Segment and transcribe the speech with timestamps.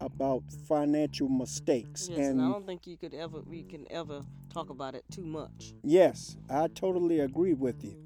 [0.00, 2.08] about financial mistakes.
[2.10, 5.24] Yes, and, I don't think you could ever we can ever talk about it too
[5.24, 5.74] much.
[5.82, 7.96] Yes, I totally agree with you.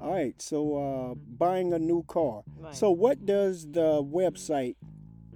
[0.00, 2.42] All right, so uh, buying a new car.
[2.56, 2.74] Right.
[2.74, 4.76] So, what does the website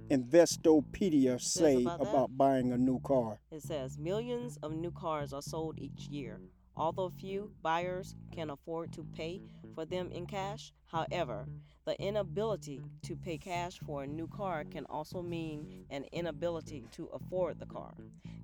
[0.09, 3.39] Investopedia say about about, buying a new car?
[3.51, 6.39] It says millions of new cars are sold each year.
[6.75, 9.41] Although few buyers can afford to pay
[9.75, 11.45] for them in cash, however,
[11.85, 17.09] the inability to pay cash for a new car can also mean an inability to
[17.13, 17.93] afford the car.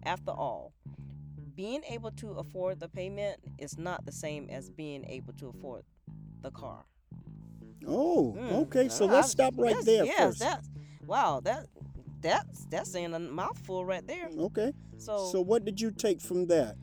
[0.03, 0.73] After all,
[1.55, 5.83] being able to afford the payment is not the same as being able to afford
[6.41, 6.85] the car.
[7.87, 8.89] Oh, Mm, okay.
[8.89, 10.39] So uh, let's stop right there yes, first.
[10.39, 10.69] that's
[11.05, 11.39] wow.
[11.43, 11.65] That
[12.21, 14.29] that's that's saying a mouthful right there.
[14.37, 14.73] Okay.
[14.97, 16.75] So So, what did you take from that?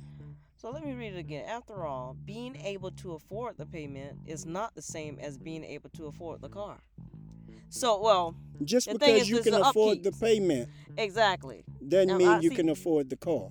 [0.58, 1.44] So let me read it again.
[1.46, 5.90] After all, being able to afford the payment is not the same as being able
[5.90, 6.78] to afford the car.
[7.68, 8.34] So, well,
[8.64, 11.64] Just because is, you can the afford the payment exactly.
[11.86, 13.50] doesn't Now, mean I you see- can afford the car.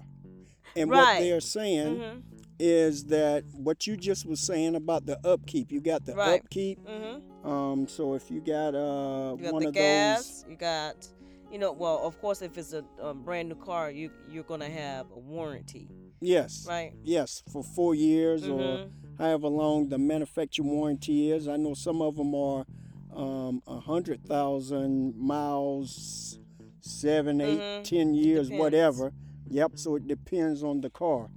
[0.75, 2.23] And what they're saying Mhm.
[2.59, 5.71] is that what you just was saying about the upkeep.
[5.71, 6.41] You got the Right.
[6.41, 6.79] upkeep.
[6.85, 7.45] Mhm.
[7.45, 10.43] Um, so if you got uh You got one the of gas.
[10.49, 11.07] You got,
[11.51, 14.69] you know, well, of course, if it's a um, brand new car, you you're gonna
[14.69, 16.93] have a warranty, those, yes, right?
[17.03, 18.89] yes, for four years or Mhm.
[19.17, 21.47] however long the manufacturer warranty is.
[21.47, 22.65] I know some of them are
[23.13, 26.37] um, a hundred thousand miles,
[26.81, 27.83] seven, eight, Mhm.
[27.83, 28.59] ten years, Depends.
[28.59, 29.13] whatever.
[29.49, 29.77] Yep.
[29.77, 31.29] So it depends on the car,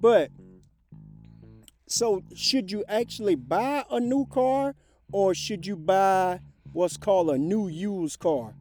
[0.00, 0.30] but
[1.86, 4.74] so should you actually buy a new car
[5.12, 6.40] or should you buy
[6.72, 8.54] what's called a new used car?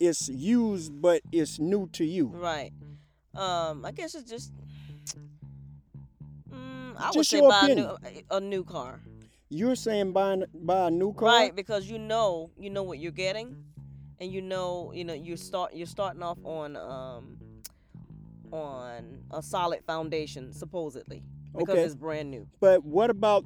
[0.00, 2.26] It's used, but it's new to you.
[2.26, 2.72] Right.
[3.34, 4.52] Um, I guess it's just.
[6.94, 8.24] Mm, I would Just say your buy a new, opinion.
[8.30, 9.00] a new car.
[9.48, 13.12] You're saying buying buy a new car, Right, because you know you know what you're
[13.12, 13.56] getting,
[14.18, 17.36] and you know you know you start you're starting off on um
[18.52, 21.22] on a solid foundation supposedly
[21.56, 21.82] because Okay.
[21.84, 22.46] it's brand new.
[22.60, 23.44] But what about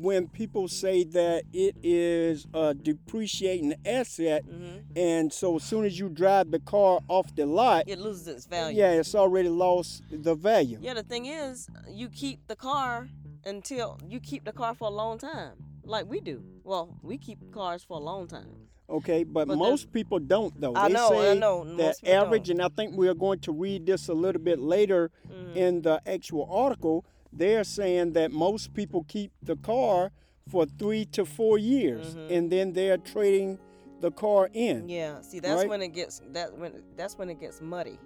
[0.00, 5.98] when people say that it is a depreciating asset, hmm and so as soon as
[5.98, 8.78] you drive the car off the lot, It loses its value.
[8.78, 10.78] yeah, it's already lost the value.
[10.82, 13.08] Yeah, the thing is, you keep the car
[13.44, 15.52] until you keep the car for a long time,
[15.84, 16.42] like we do.
[16.64, 18.68] Well, we keep cars for a long time.
[18.90, 20.74] Okay, but, But most people don't though.
[20.76, 23.14] I they know, I say know, that most people average, and I think we are
[23.14, 25.56] going to read this a little bit later Mhm.
[25.56, 27.04] in the actual article.
[27.32, 30.10] They're saying that most people keep the car
[30.48, 32.30] for three to four years, Mhm.
[32.30, 33.58] and then they're trading
[34.00, 34.88] the car in.
[34.88, 35.68] Yeah, see, that's Right.
[35.68, 37.98] when it gets that when that's when it gets muddy.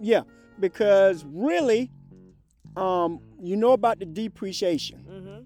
[0.00, 0.22] Yeah,
[0.58, 1.90] because really,
[2.76, 4.98] um, you know about the depreciation.
[5.00, 5.44] hmm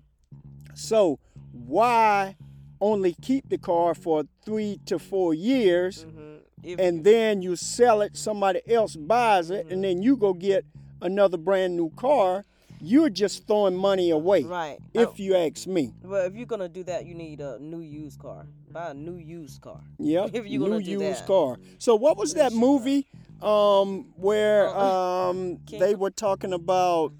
[0.75, 1.19] So
[1.53, 2.37] why
[2.81, 8.01] only keep the car for three to four years hmm If and then you sell
[8.03, 10.65] it, somebody else buys it, and then you go get
[11.01, 12.45] another brand new car,
[12.81, 14.43] you're just throwing money away.
[14.43, 14.79] Right.
[14.93, 15.93] If you ask me.
[16.03, 18.47] Well, if you're gonna do that, you need a new used car.
[18.71, 19.81] Buy a new used car.
[19.99, 20.31] Yep.
[20.35, 21.27] If you're new gonna do used that.
[21.27, 21.57] car.
[21.79, 23.07] So what was that movie
[23.43, 27.13] um where Uh, um they were talking about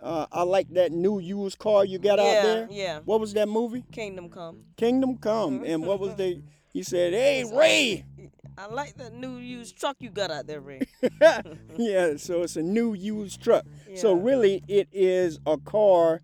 [0.00, 2.68] uh I like that new used car you got yeah, out there?
[2.70, 2.98] yeah.
[3.04, 3.84] What was that movie?
[3.92, 4.64] Kingdom Come.
[4.76, 5.64] Kingdom Come.
[5.64, 6.42] And what was the?
[6.72, 8.04] he said, "Hey, Ray."
[8.58, 10.82] I like that new used truck you got out there, Ray.
[11.76, 13.64] yeah, so it's a new used truck.
[13.96, 16.20] So really it is a car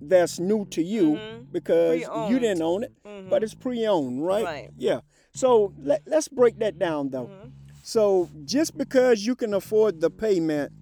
[0.00, 1.46] that's new to you Mhm.
[1.52, 2.40] because you Pre-owned.
[2.40, 3.28] didn't own it, Mhm.
[3.30, 4.44] but it's pre-owned, right?
[4.44, 4.70] Right.
[4.76, 5.00] Yeah.
[5.34, 7.26] So let, let's break that down though.
[7.26, 7.50] Mhm.
[7.82, 10.72] So just because you can afford the payment,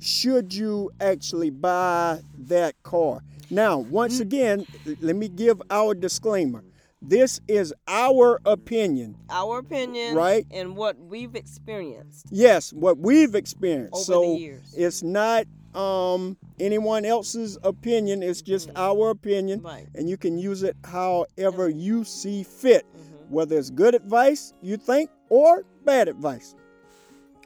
[0.00, 3.20] should you actually buy that car?
[3.50, 4.66] Now, once again,
[5.00, 6.64] let me give our disclaimer.
[7.02, 9.16] This is our opinion.
[9.28, 10.46] Our opinion, Right.
[10.50, 12.26] and what we've experienced.
[12.30, 13.94] Yes, what we've experienced.
[13.94, 14.74] Over so the years.
[14.76, 18.22] it's not um, anyone else's opinion.
[18.22, 19.86] It's just our opinion, Right.
[19.94, 23.30] and you can use it however you see fit, Mhm.
[23.30, 26.54] whether it's good advice you think or bad advice.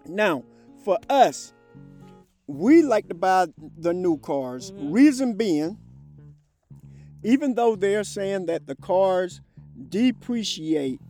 [0.07, 0.45] Now,
[0.85, 1.53] for us,
[2.47, 4.71] we like to buy the new cars.
[4.73, 4.93] Mhm.
[4.93, 5.77] Reason being,
[7.23, 9.41] even though they're saying that the cars
[9.89, 11.01] depreciate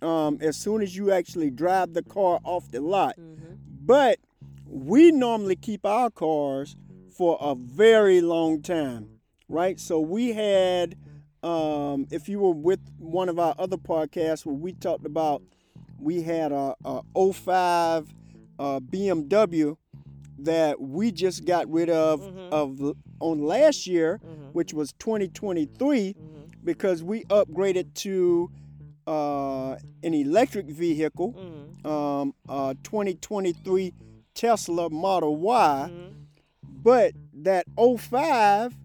[0.00, 3.56] um, as soon as you actually drive the car off the lot, Mhm.
[3.86, 4.18] but
[4.66, 6.74] we normally keep our cars
[7.10, 9.08] for a very long time,
[9.48, 9.78] right?
[9.78, 10.96] So we had,
[11.44, 15.40] um, if you were with one of our other podcasts where we talked about,
[16.00, 18.12] we had a, a 05
[18.58, 19.76] uh, BMW
[20.38, 22.50] that we just got rid of Mhm.
[22.50, 24.41] of on last year, Mhm.
[24.52, 26.64] Which was 2023, Mhm.
[26.64, 28.50] because we upgraded to
[29.04, 29.72] uh,
[30.04, 31.84] an electric vehicle Mhm.
[31.84, 33.92] um, uh, 2023
[34.32, 36.14] Tesla Model Y, Mhm.
[36.84, 38.76] but that 05,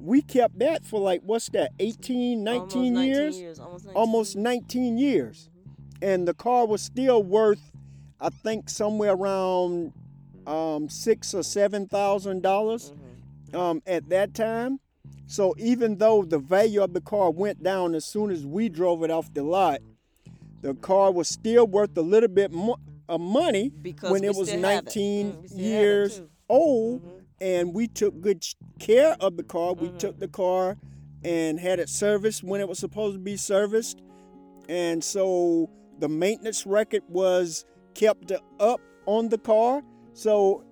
[0.00, 3.60] we kept that for like, what's that, 18, 19 Almost years?
[3.60, 5.50] Almost 19 Almost 19 years.
[6.02, 7.70] And the car was still worth,
[8.20, 9.92] I think, somewhere around
[10.46, 12.92] um, six or seven thousand dollars
[13.52, 13.54] Mhm.
[13.54, 14.80] um, at that time.
[15.30, 19.04] So even though the value of the car went down as soon as we drove
[19.04, 19.80] it off the lot,
[20.60, 22.78] the car was still worth a little bit more
[23.08, 24.84] of money Because when it was still had it.
[24.86, 27.10] 19 Mm, we still had it years old, Mhm.
[27.40, 28.44] and we took good
[28.80, 29.72] care of the car.
[29.74, 29.98] We Mhm.
[29.98, 30.76] took the car
[31.22, 34.02] and had it serviced when it was supposed to be serviced,
[34.68, 39.82] and so the maintenance record was kept up on the car.
[40.12, 40.64] So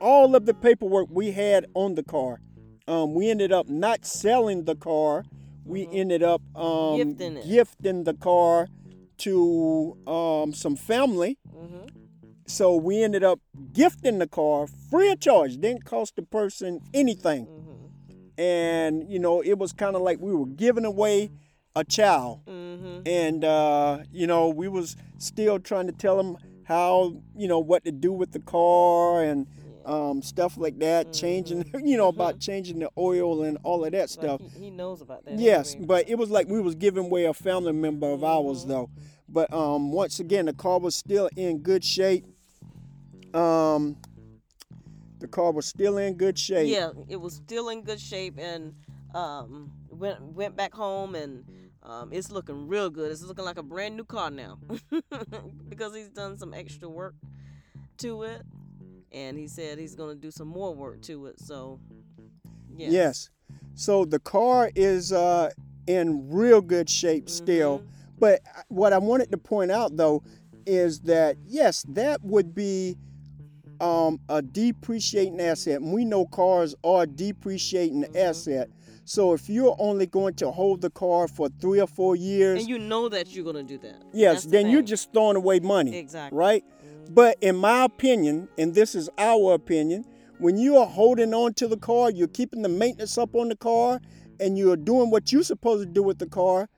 [0.00, 2.38] all of the paperwork we had on the car,
[2.86, 5.24] um, we ended up not selling the car.
[5.64, 5.94] We Mhm.
[5.94, 8.68] ended up um, Gifting gifting the car
[9.18, 11.38] to um, some family.
[11.54, 11.88] Mhm.
[12.46, 13.40] So we ended up
[13.72, 15.56] gifting the car free of charge.
[15.58, 17.46] Didn't cost the person anything.
[17.46, 18.38] Mhm.
[18.38, 21.30] And, you know, it was kind of like we were giving away
[21.74, 22.40] a child.
[22.46, 23.06] Mhm.
[23.06, 27.84] And, uh, you know, we was still trying to tell them how, you know, what
[27.84, 29.46] to do with the car and
[29.84, 31.12] um, stuff like that.
[31.12, 34.40] Changing, you know, about changing the oil and all of that Like, stuff.
[34.40, 35.38] he, he knows about that.
[35.38, 35.86] Yes, anyway.
[35.86, 38.68] but it was like we was giving away a family member of ours Mhm.
[38.68, 38.90] though.
[39.28, 42.24] But um once again the car was still in good shape.
[43.32, 43.96] Um
[45.20, 46.68] the car was still in good shape.
[46.68, 48.74] yeah, it was still in good shape, and
[49.14, 51.44] um, went went back home, and
[51.82, 53.10] um, it's looking real good.
[53.10, 54.58] It's looking like a brand new car now,
[55.68, 57.14] because he's done some extra work
[57.98, 58.42] to it,
[59.14, 61.38] and he said he's gonna do some more work to it.
[61.40, 61.78] So,
[62.76, 62.92] yes.
[62.92, 63.30] Yes.
[63.74, 65.50] So the car is uh
[65.86, 67.78] in real good shape still.
[67.78, 67.84] Mhm.
[68.18, 70.22] But what I wanted to point out though
[70.66, 72.96] is that yes, that would be
[73.80, 75.82] um, a depreciating asset.
[75.82, 78.16] And we know cars are depreciating Mhm.
[78.16, 78.70] asset.
[79.04, 82.68] So if you're only going to hold the car for three or four years, and
[82.68, 84.02] you know that you're gonna do that.
[84.14, 86.64] yes, the then you're just throwing away money, exactly right?
[87.10, 90.04] But in my opinion, and this is our opinion,
[90.38, 93.56] when you are holding on to the car, you're keeping the maintenance up on the
[93.56, 94.00] car,
[94.40, 96.68] and you're doing what you're supposed to do with the car,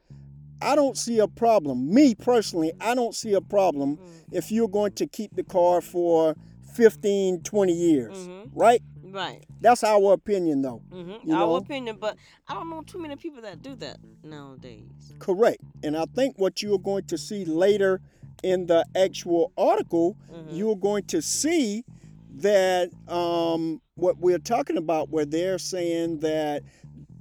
[0.60, 1.92] I don't see a problem.
[1.92, 4.02] Me personally, I don't see a problem Mhm.
[4.32, 6.34] if you're going to keep the car for
[6.74, 8.50] 15, 20 years, Mhm.
[8.54, 8.82] right?
[9.02, 9.44] Right.
[9.60, 10.82] That's our opinion, though.
[10.90, 11.56] hmm You Our know?
[11.56, 12.16] opinion, but
[12.48, 15.14] I don't know too many people that do that nowadays.
[15.18, 15.62] Correct.
[15.82, 18.00] And I think what you are going to see later
[18.42, 20.56] in the actual article, Mhm.
[20.56, 21.84] you're going to see
[22.36, 26.62] that um, what we're talking about, where they're saying that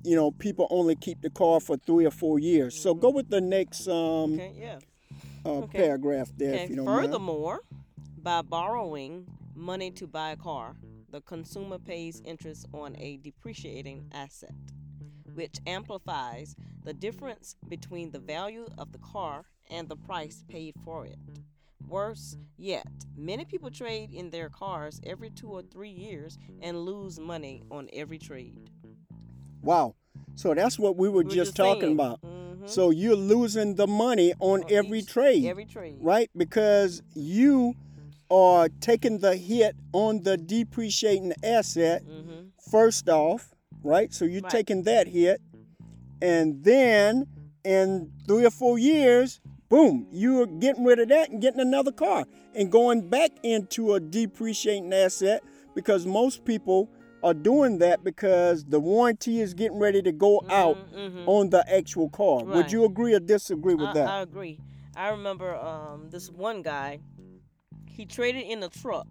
[0.04, 2.80] you know people only keep the car for three or four years.
[2.80, 4.80] So go with the next um, Okay, yeah.
[5.46, 5.80] uh, Okay.
[5.80, 6.64] paragraph there, Okay.
[6.66, 7.06] if you don't mind.
[7.08, 7.62] Furthermore,
[8.22, 10.76] by borrowing money to buy a car,
[11.12, 14.54] the consumer pays interest on a depreciating asset,
[15.34, 21.06] which amplifies the difference between the value of the car and the price paid for
[21.06, 21.18] it.
[21.88, 27.20] Worse yet, many people trade in their cars every two or three years and lose
[27.20, 28.70] money on every trade.
[29.62, 29.96] Wow.
[30.36, 31.94] So that's what we were We were just, talking saying.
[31.94, 32.22] about.
[32.22, 32.68] Mhm.
[32.70, 35.98] So you're losing the money on On every each- trade, Every trade.
[36.02, 36.30] right?
[36.36, 37.76] Because you
[38.32, 42.48] are taking the hit on the depreciating asset Mm-hmm.
[42.72, 43.54] first off,
[43.84, 44.12] right?
[44.12, 44.52] So you're Right.
[44.52, 45.40] taking that hit,
[46.22, 47.28] and then
[47.64, 52.26] in three or four years, boom, you're getting rid of that and getting another car
[52.54, 55.44] and going back into a depreciating asset
[55.76, 56.90] because most people
[57.24, 61.28] are doing that because the warranty is getting ready to go out Mhm.
[61.28, 62.44] on the actual car.
[62.44, 64.08] Would you agree or disagree with I, that?
[64.08, 64.60] I agree.
[64.96, 67.00] I remember um, this one guy.
[67.88, 69.08] He traded in a truck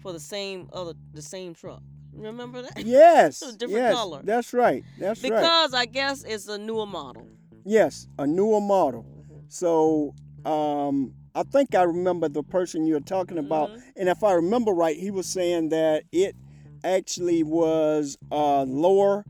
[0.00, 1.82] for the same other the same truck.
[2.14, 2.78] Remember that?
[2.84, 4.20] yes, different yes, color.
[4.22, 4.84] that's right.
[4.98, 5.30] That's right.
[5.30, 7.26] because I guess it's a newer model.
[7.64, 9.06] Yes, a newer model.
[9.52, 10.14] So
[10.46, 13.82] um, I think I remember the person you're talking about, Mhm.
[13.96, 16.34] and if I remember right, he was saying that it
[16.82, 19.26] actually was a lower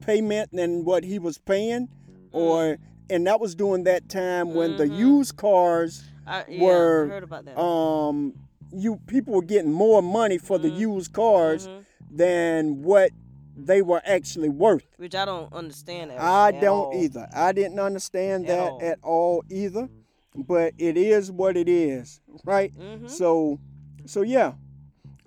[0.00, 1.88] payment than what he was paying,
[2.30, 2.78] or
[3.10, 4.96] and that was during that time when the Mhm.
[4.96, 7.58] used cars, I yeah, Were, I heard about that.
[7.58, 8.34] um,
[8.72, 10.78] you people were getting more money for the Mhm.
[10.78, 11.84] used cars Mhm.
[12.16, 13.10] than what
[13.56, 14.84] they were actually worth.
[14.96, 16.12] Which I don't understand.
[16.12, 17.02] At, I don't all.
[17.02, 17.28] either.
[17.32, 18.82] I didn't understand At that all.
[18.82, 19.88] at all either.
[20.36, 22.72] But it is what it is, right?
[22.76, 23.08] Mhm.
[23.08, 23.60] So,
[24.04, 24.54] so yeah.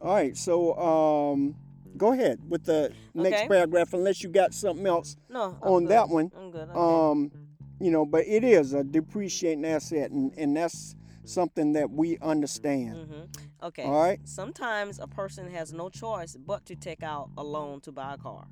[0.01, 0.35] All right.
[0.35, 1.55] So, um,
[1.95, 3.47] go ahead with the next Okay.
[3.47, 5.15] paragraph, unless you got something else.
[5.29, 5.91] No, I'm on good.
[5.91, 6.75] that one, I'm good.
[6.75, 7.31] Um,
[7.79, 13.07] you know, but it is a depreciating asset, and and that's something that we understand.
[13.07, 13.83] hmm Okay.
[13.83, 14.19] All right.
[14.23, 18.17] Sometimes a person has no choice but to take out a loan to buy a
[18.17, 18.47] car.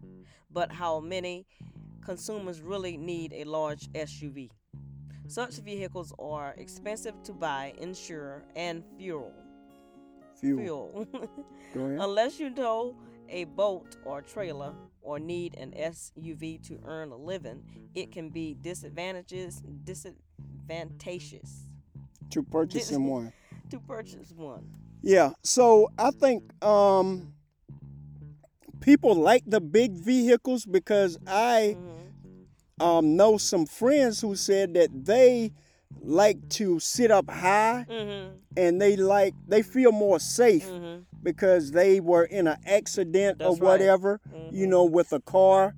[0.52, 1.46] But how many
[2.04, 4.50] consumers really need a large SUV?
[5.28, 9.34] Such vehicles are expensive to buy, insure, and fuel.
[10.40, 10.62] Fuel.
[10.62, 11.08] Fuel.
[11.74, 12.00] Go ahead.
[12.00, 12.96] Unless you tow
[13.30, 17.64] a boat or trailer or need an SUV to earn a living,
[17.96, 21.68] it can be disadvantages disadvantageous
[22.30, 23.32] to purchasing one.
[23.70, 24.68] to purchase one.
[25.06, 25.34] Yeah.
[25.44, 27.28] So I think um,
[28.82, 32.84] people like the big vehicles because I Mhm.
[32.84, 35.52] um, know some friends who said that they
[36.02, 38.40] like to sit up high Mhm.
[38.58, 41.06] and they like they feel more safe Mhm.
[41.24, 43.72] because they were in an accident or That's right.
[43.80, 44.20] whatever,
[44.52, 45.76] you know, with a car.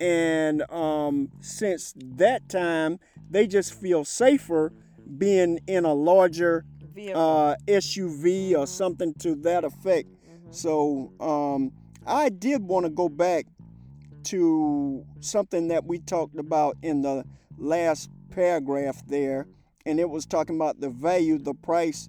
[0.00, 2.98] And um, since that time,
[3.30, 4.72] they just feel safer
[5.18, 6.64] being in a larger.
[7.14, 10.08] Uh, SUV or something to that effect.
[10.08, 10.54] Mhm.
[10.54, 11.72] So um,
[12.06, 13.46] I did want to go back
[14.24, 17.24] to something that we talked about in the
[17.58, 19.46] last paragraph there,
[19.86, 22.08] and it was talking about the value, the price,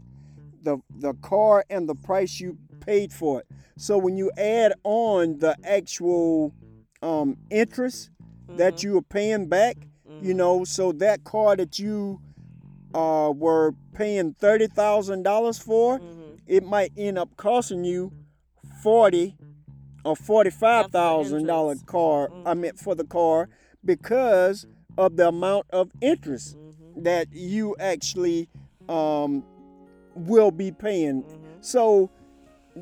[0.64, 3.48] the the car, and the price you paid for it.
[3.78, 6.54] So when you add on the actual
[7.02, 8.10] um, interest
[8.56, 8.84] that Mhm.
[8.84, 9.88] you are paying back,
[10.20, 10.38] you Mhm.
[10.38, 12.20] know, so that car that you
[12.96, 16.40] uh, were paying thirty thousand dollars for, Mhm.
[16.48, 18.12] it might end up costing you
[18.82, 19.36] forty
[20.06, 22.32] or forty-five thousand dollar car.
[22.46, 22.60] I Mhm.
[22.62, 23.50] meant for the car
[23.84, 24.66] because
[24.98, 27.04] of the amount of interest Mhm.
[27.04, 28.48] that you actually
[28.88, 29.44] um,
[30.16, 31.24] will be paying.
[31.24, 31.38] Mhm.
[31.62, 32.10] So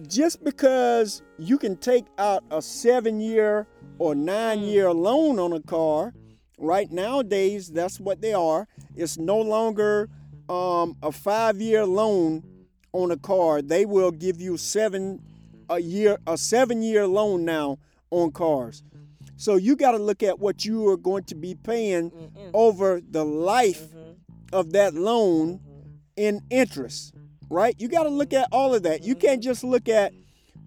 [0.08, 3.66] just because you can take out a seven-year
[4.00, 6.14] or nine-year loan on a car,
[6.58, 8.68] right nowadays that's what they are.
[8.96, 10.10] It's no longer
[10.50, 12.44] um, a five-year loan
[12.92, 13.62] on a car.
[13.62, 15.22] They will give you seven
[15.70, 17.80] a year, a seven-year loan now
[18.12, 18.84] on cars.
[19.38, 22.52] So you got to look at what you are going to be paying Mm, in-
[22.54, 24.16] over the life Mhm.
[24.54, 25.62] of that loan Mhm.
[26.16, 27.14] in interest,
[27.50, 27.76] right?
[27.80, 29.04] You got to look at all of that.
[29.04, 30.14] You can't just look at,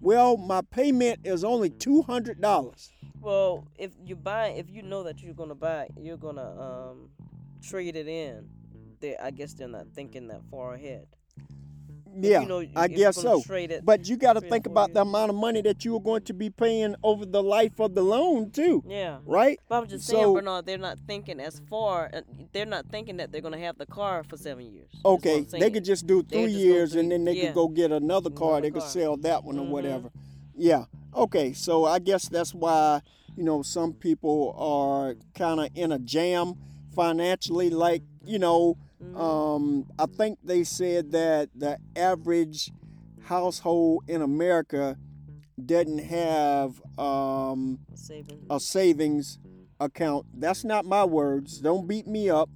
[0.01, 2.91] well, my payment is only two hundred dollars.
[3.21, 7.09] Well, if you buy, if you know that you're gonna buy, you're gonna um
[7.61, 8.47] trade it in.
[8.99, 11.07] They, I guess they're not thinking that far ahead.
[12.19, 13.43] Yeah, you know, I guess so.
[13.47, 13.85] It.
[13.85, 16.33] But you got to think about the amount of money that you are going to
[16.33, 19.19] be paying over the life of the loan too, yeah.
[19.25, 19.59] right?
[19.69, 22.09] But I'm just So- saying, Bernard, they're not thinking as far.
[22.11, 22.21] uh,
[22.53, 24.89] They're not thinking that they're gonna have the car for seven years.
[25.05, 27.45] Okay, they could just do three just years and then they yeah.
[27.47, 28.53] could go get another car.
[28.53, 28.89] Another they could car.
[28.89, 29.69] sell that one or Mhm.
[29.69, 30.09] whatever.
[30.55, 30.85] Yeah.
[31.15, 33.01] Okay, so I guess that's why
[33.35, 36.55] you know some people are kind of in a jam
[36.97, 37.69] financially.
[37.69, 38.75] Like you know,
[39.15, 42.71] um, I think they said that the average
[43.23, 44.97] household in America
[45.63, 47.79] doesn't have um,
[48.49, 49.39] a savings
[49.79, 50.25] account.
[50.33, 51.59] That's not my words.
[51.59, 52.49] Don't beat me up.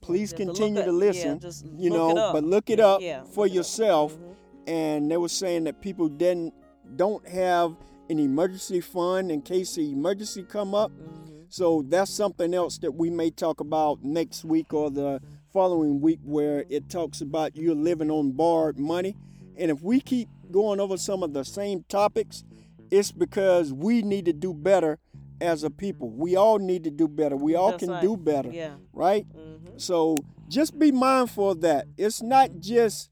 [0.00, 1.40] Please You have to continue at- to yeah, listen.
[1.40, 3.56] just you know, but look it up Yeah, for it up.
[3.56, 4.16] yourself.
[4.16, 4.22] Mhm.
[4.68, 6.52] And they were saying that people didn't
[6.96, 7.74] don't have
[8.08, 10.92] an emergency fund in case the emergency come up.
[10.92, 11.35] Mhm.
[11.56, 15.22] So that's something else that we may talk about next week or the
[15.54, 19.16] following week where it talks about you're living on borrowed money.
[19.56, 22.44] And if we keep going over some of the same topics,
[22.90, 24.98] it's because we need to do better
[25.40, 26.10] as a people.
[26.10, 27.36] We all need to do better.
[27.36, 28.02] We all That's can right.
[28.02, 28.74] do better, Yeah.
[28.92, 29.24] right?
[29.32, 31.86] hmm So just be mindful of that.
[31.96, 33.10] It's not just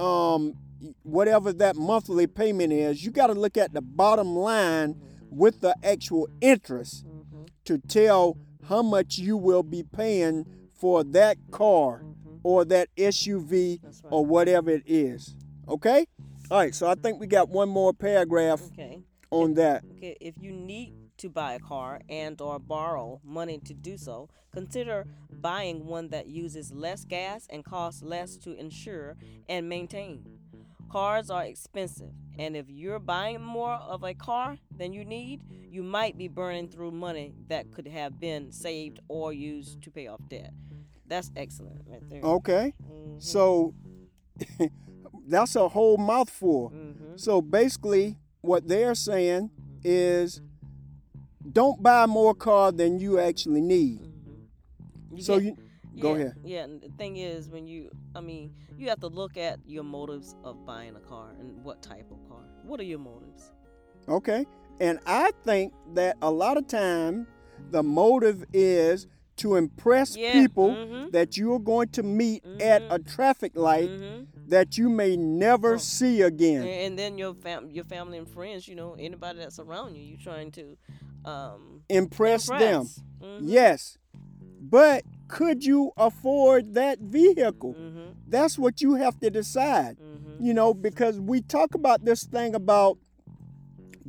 [0.00, 0.54] um,
[1.04, 3.04] whatever that monthly payment is.
[3.04, 5.00] You got to look at the bottom line
[5.30, 7.04] with the actual interest
[7.64, 8.36] to tell
[8.68, 10.46] how much you will be paying
[10.78, 12.02] for that car
[12.42, 13.94] or that SUV right.
[14.10, 15.34] or whatever it is.
[15.68, 16.06] Okay?
[16.50, 19.02] All right, so I think we got one more paragraph Okay.
[19.30, 19.84] on that.
[19.96, 20.16] Okay.
[20.20, 25.06] If you need to buy a car and or borrow money to do so, consider
[25.30, 29.16] buying one that uses less gas and costs less to insure
[29.48, 30.24] and maintain.
[30.90, 35.82] Cars are expensive, and if you're buying more of a car than you need, you
[35.84, 40.20] might be burning through money that could have been saved or used to pay off
[40.28, 40.52] debt.
[41.06, 42.22] That's excellent right there.
[42.22, 42.74] Okay?
[42.90, 43.22] Mhm.
[43.22, 43.72] So
[45.28, 46.70] that's a whole mouthful.
[46.74, 47.20] Mhm.
[47.20, 49.50] So basically, what they're saying
[49.84, 50.40] is
[51.52, 54.00] don't buy more car than you actually need.
[54.00, 55.16] Mhm.
[55.16, 55.56] You So get- you
[56.00, 56.34] go yeah, ahead.
[56.44, 59.84] Yeah, and the thing is, when you, I mean, you have to look at your
[59.84, 62.42] motives of buying a car and what type of car.
[62.64, 63.52] What are your motives?
[64.08, 64.46] Okay.
[64.80, 67.26] And I think that a lot of time
[67.70, 71.12] the motive is to impress Yeah, people mhm.
[71.12, 75.78] that you're going to meet at a traffic light hmm that you may never Oh.
[75.78, 76.66] see again.
[76.66, 80.18] And then your fam, your family and friends, you know, anybody that's around you, you're
[80.18, 80.76] trying to
[81.24, 82.60] um, Impress, them.
[82.82, 83.02] impress.
[83.22, 83.38] Mhm.
[83.38, 83.98] Yes.
[84.60, 87.74] But could you afford that vehicle?
[87.74, 88.14] Mhm.
[88.26, 89.96] That's what you have to decide.
[89.98, 90.44] Mhm.
[90.44, 92.98] You know, because we talk about this thing about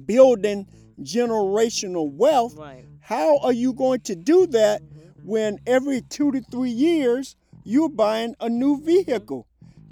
[0.05, 0.67] building
[1.01, 2.55] generational wealth.
[2.57, 2.85] Right.
[3.01, 5.25] How are you going to do that Mhm.
[5.25, 9.45] when every two to three years you're buying a new vehicle?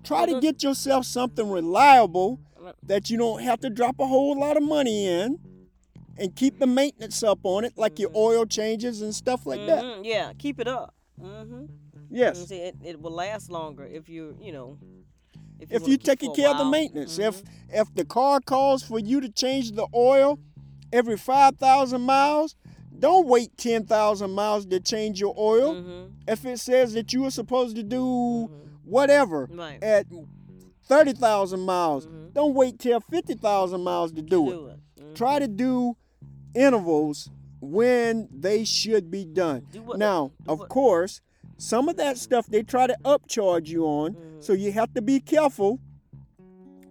[0.03, 2.39] Try to get yourself something reliable
[2.83, 5.39] that you don't have to drop a whole lot of money in
[6.17, 10.03] and keep the maintenance up on it, like your oil changes and stuff like that.
[10.05, 10.93] Yeah, keep it up.
[11.21, 11.65] Hmm
[12.11, 12.47] Yes.
[12.47, 14.77] See, it, it will last longer if you, you know,
[15.59, 17.49] If wanna you're taking care of the maintenance, if Mhm.
[17.81, 20.39] if the car calls for you to change the oil
[20.91, 22.55] every five thousand miles,
[22.97, 25.75] don't wait ten thousand miles to change your oil.
[25.75, 26.11] Mhm.
[26.27, 28.49] If it says that you are supposed to do Mhm.
[28.85, 29.83] whatever Right.
[29.83, 30.07] at
[30.83, 32.33] thirty thousand miles, Mhm.
[32.33, 34.53] don't wait till fifty thousand miles to do it.
[34.55, 34.79] do it.
[34.99, 35.15] Mhm.
[35.15, 35.95] Try to do
[36.55, 37.29] intervals
[37.61, 39.65] when they should be done.
[39.71, 41.21] Do what- now, of what- course,
[41.57, 44.43] some of that stuff they try to upcharge you on, Mhm.
[44.43, 45.79] so you have to be careful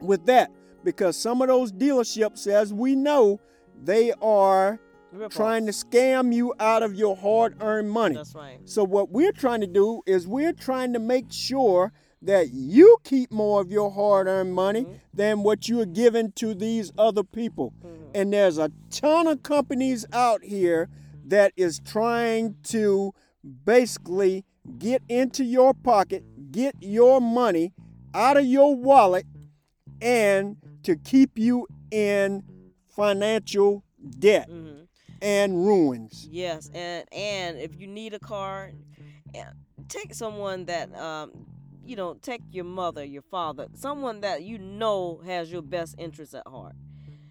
[0.01, 0.51] with that
[0.85, 3.41] because some of those dealerships, as we know,
[3.83, 4.79] they are
[5.13, 8.17] Rip trying to scam you out of your hard-earned money.
[8.17, 8.59] That's right.
[8.67, 13.31] So what we're trying to do is we're trying to make sure that you keep
[13.31, 15.01] more of your hard-earned money Mhm.
[15.15, 17.73] than what you're giving to these other people.
[17.85, 18.11] Mhm.
[18.15, 20.89] And there's a ton of companies out here
[21.25, 23.13] that is trying to
[23.65, 24.45] basically
[24.79, 27.73] get into your pocket, get your money
[28.15, 29.27] out of your wallet
[30.01, 32.43] and to keep you in
[32.89, 33.85] financial
[34.19, 34.89] debt Mhm.
[35.23, 36.29] and ruins.
[36.31, 38.73] Yes, and and if you need a car,
[39.35, 39.45] eh,
[39.89, 41.33] take someone that um,
[41.89, 46.35] you know, take your mother, your father, someone that you know has your best interests
[46.35, 46.75] at heart,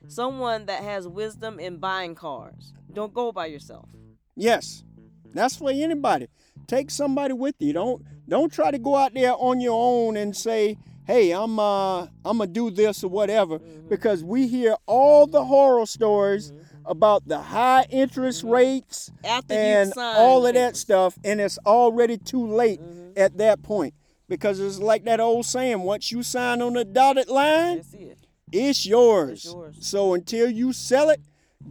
[0.07, 2.73] someone that has wisdom in buying cars.
[2.91, 3.87] Don't go by yourself.
[4.35, 4.83] Yes.
[5.33, 6.27] That's for anybody.
[6.65, 7.73] Take somebody with you.
[7.73, 12.03] Don't don't try to go out there on your own and say, "Hey, I'm uh
[12.25, 13.89] I'm gonna do this or whatever," Mhm.
[13.89, 16.57] because we hear all the horror stories Mhm.
[16.85, 18.51] about the high interest Mhm.
[18.51, 23.17] rates After and all of that stuff, and it's already too late Mhm.
[23.17, 23.93] at that point.
[24.29, 28.17] Because it's like that old saying: once you sign on the dotted line, it.
[28.51, 29.45] it's yours.
[29.45, 29.77] It's yours.
[29.79, 31.21] So until you sell it,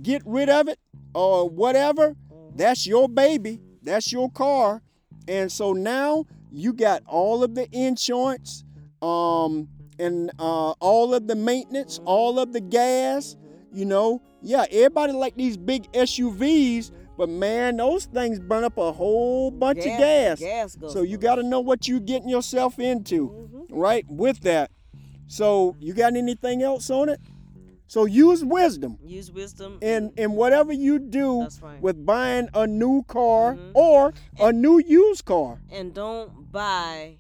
[0.03, 0.79] get rid of it,
[1.15, 2.57] or whatever, Mhm.
[2.57, 3.61] that's your baby.
[3.83, 4.83] That's your car.
[5.29, 8.65] And so now you got all of the insurance,
[9.03, 13.37] um, and uh, all of the maintenance, all of the gas.
[13.73, 18.93] You know, yeah, everybody like these big SUVs, but man, those things burn up a
[18.93, 20.39] whole bunch of gas.
[20.41, 20.93] Gas goes.
[20.93, 23.67] So you got to know what you're getting yourself into, Mhm.
[23.71, 24.05] right?
[24.09, 24.71] With that.
[25.29, 27.21] So you got anything else on it?
[27.89, 29.79] So use wisdom Use wisdom.
[29.81, 31.81] in in whatever you do right.
[31.81, 33.71] with buying a new car Mhm.
[33.75, 35.61] or a new used car.
[35.71, 37.19] and don't buy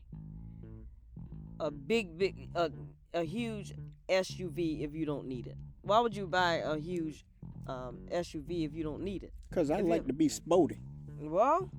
[1.61, 2.71] a big big a,
[3.15, 3.75] a huge
[4.09, 5.57] SUV if you don't need it.
[5.83, 7.25] Why would you buy a huge
[7.69, 9.33] um, SUV if you don't need it?
[9.51, 10.79] Cause I If you- like to be sporty.
[11.21, 11.71] Well,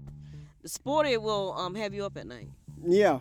[0.62, 2.50] the sporty will um have you up at night.
[2.86, 3.20] Yeah,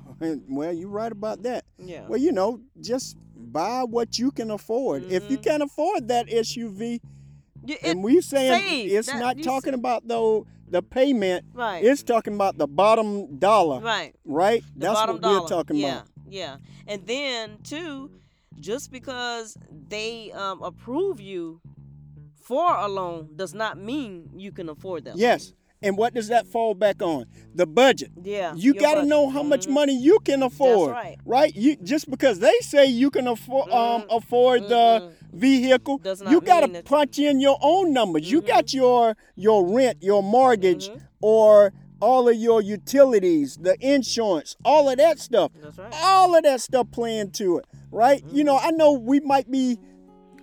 [0.49, 1.65] well, you're right about that.
[1.79, 2.07] Yeah.
[2.07, 5.05] Well, you know, just buy what you can afford.
[5.11, 5.43] If you Mhm.
[5.45, 7.01] can't afford that SUV,
[7.65, 11.45] You- it- and we're saying it's That- not talking about though the payment.
[11.55, 11.83] right.
[11.85, 14.15] It's talking about the bottom dollar, right.
[14.25, 14.63] right?
[14.75, 15.41] The That's what dollar.
[15.43, 16.09] we're talking yeah, about.
[16.29, 16.57] Yeah.
[16.87, 18.11] And then too,
[18.61, 19.57] just because
[19.89, 21.61] they um approve you
[22.47, 25.11] for a loan does not mean you can afford that.
[25.17, 25.19] loan.
[25.21, 25.53] Yes.
[25.83, 27.27] And what does that fall back on?
[27.55, 28.11] The budget.
[28.23, 28.55] Yeah.
[28.57, 29.73] You got to know how much Mhm.
[29.81, 30.89] money you can afford.
[30.91, 31.19] That's right.
[31.27, 31.55] Right?
[31.55, 36.61] You just because they say you can afford um Mm, afford the vehicle, you got
[36.61, 38.31] to punch in your own numbers.
[38.31, 38.47] You Mhm.
[38.47, 41.01] got your your rent, your mortgage, Mhm.
[41.21, 45.51] or all of your utilities, the insurance, all of that stuff.
[45.63, 45.95] That's right.
[46.03, 48.23] All of that stuff playing to it, right?
[48.33, 49.79] You know, I know we might be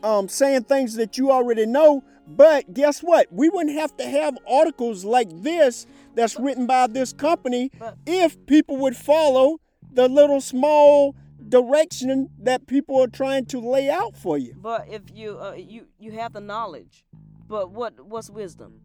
[0.03, 3.27] um, saying things that you already know, but guess what?
[3.31, 7.71] We wouldn't have to have articles like this that's written by this company
[8.05, 9.57] if people would follow
[9.91, 11.15] the little small
[11.49, 14.55] direction that people are trying to lay out for you.
[14.57, 17.05] But if you uh, you you have the knowledge,
[17.47, 18.79] but what what's wisdom?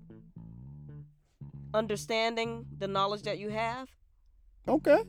[1.74, 3.88] Understanding the knowledge that you have.
[4.66, 5.02] Okay.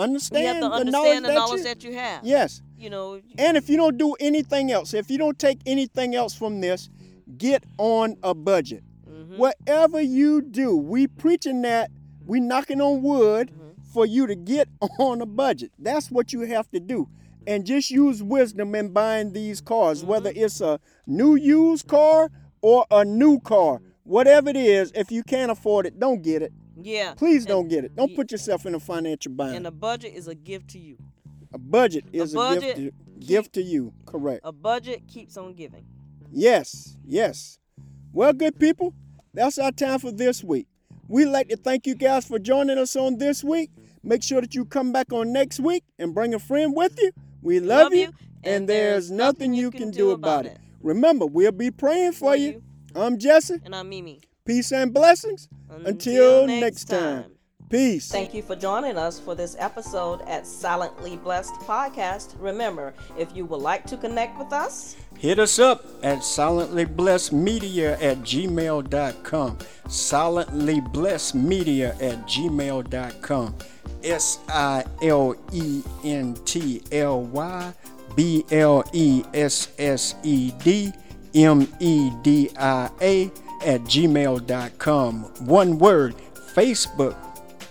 [0.00, 2.24] Understand you have to the understand knowledge, the that, knowledge you, that you have.
[2.24, 2.62] Yes.
[2.78, 3.20] You know.
[3.38, 6.88] And if you don't do anything else, if you don't take anything else from this,
[7.36, 8.82] get on a budget.
[9.08, 11.90] mhm, Whatever you do, we preaching that,
[12.26, 13.74] we knocking on wood mhm.
[13.92, 15.72] for you to get on a budget.
[15.78, 17.08] That's what you have to do.
[17.46, 22.30] And just use wisdom in buying these cars, whether it's a new used car
[22.62, 23.80] or a new car.
[24.04, 26.52] Whatever it is, if you can't afford it, don't get it.
[26.82, 27.14] Yeah.
[27.14, 27.96] Please don't get it.
[27.96, 29.56] Don't put yourself in a financial bind.
[29.56, 30.96] And a budget is a gift to you.
[31.52, 33.92] A budget is a, budget gift, to, gift to you.
[34.06, 34.40] Correct.
[34.44, 35.84] A budget keeps on giving.
[36.30, 37.58] Yes, yes.
[38.12, 38.94] Well, good people,
[39.34, 40.66] that's our time for this week.
[41.08, 43.70] We'd like to thank you guys for joining us on this week.
[44.02, 47.10] Make sure that you come back on next week and bring a friend with you.
[47.42, 48.12] We love, you,
[48.44, 50.58] and, there's nothing you can do about it.
[50.82, 52.62] Remember, we'll be praying for you.
[52.94, 53.56] I'm Jesse.
[53.64, 54.20] And I'm Mimi.
[54.44, 55.48] Peace and blessings.
[55.84, 57.24] Until next time.
[57.68, 58.10] Peace.
[58.10, 62.34] Thank you for joining us for this episode at Silently Blessed Podcast.
[62.40, 68.20] Remember, if you would like to connect with us, Hit us up at silentlyblessedmedia at
[68.22, 69.58] gmail.com.
[69.86, 73.54] Silentlyblessedmedia at gmail.com.
[74.02, 77.72] S I L E N T L Y
[78.16, 80.90] B L E S S E D
[81.34, 83.30] M E D I A
[83.64, 85.22] at gmail.com.
[85.46, 86.14] One word
[86.54, 87.16] Facebook,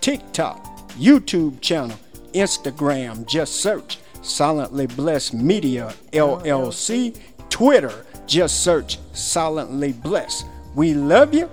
[0.02, 1.98] TikTok, YouTube channel,
[2.34, 3.26] Instagram.
[3.28, 7.18] Just search Silently Blessed Media LLC.
[7.50, 10.46] Twitter, just search Silently Blessed.
[10.76, 11.50] We love you,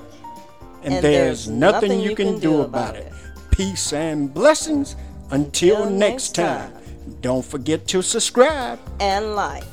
[0.83, 3.13] and, there's, nothing, you can, do about it.
[3.51, 4.95] Peace and blessings.
[5.31, 6.73] Until Until next next time.
[6.73, 6.83] time.
[7.21, 8.79] Don't forget to subscribe.
[9.01, 9.65] and like.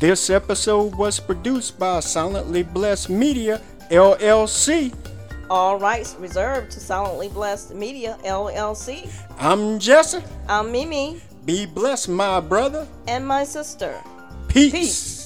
[0.00, 3.60] This episode was produced by Silently Blessed Media
[3.90, 4.94] LLC.
[5.50, 9.10] All rights reserved to Silently Blessed Media LLC.
[9.38, 10.22] I'm Jesse.
[10.48, 12.88] I'm Mimi Be blessed, my brother.
[13.08, 13.94] and my sister.
[14.48, 14.72] Peace.
[14.72, 15.19] Peace.